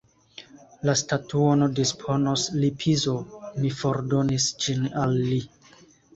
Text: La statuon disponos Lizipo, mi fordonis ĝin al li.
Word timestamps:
La 0.89 0.95
statuon 1.01 1.65
disponos 1.79 2.47
Lizipo, 2.65 3.15
mi 3.61 3.73
fordonis 3.83 4.49
ĝin 4.67 4.91
al 5.05 5.17
li. 5.29 5.41